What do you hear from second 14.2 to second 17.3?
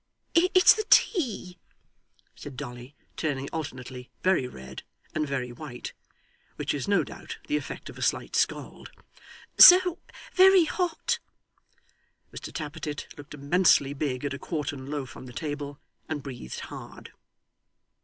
at a quartern loaf on the table, and breathed hard.